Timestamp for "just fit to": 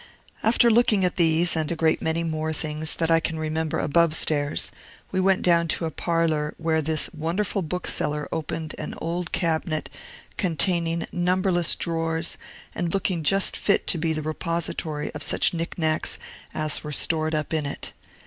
13.21-13.99